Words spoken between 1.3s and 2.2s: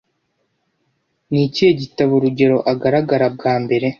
Ni ikihe gitabo